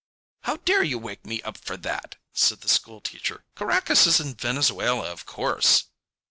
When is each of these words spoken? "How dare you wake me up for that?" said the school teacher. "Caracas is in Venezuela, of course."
"How 0.45 0.57
dare 0.57 0.81
you 0.81 0.97
wake 0.97 1.27
me 1.27 1.43
up 1.43 1.59
for 1.59 1.77
that?" 1.77 2.15
said 2.33 2.61
the 2.61 2.67
school 2.67 3.01
teacher. 3.01 3.43
"Caracas 3.53 4.07
is 4.07 4.19
in 4.19 4.33
Venezuela, 4.33 5.11
of 5.11 5.27
course." 5.27 5.89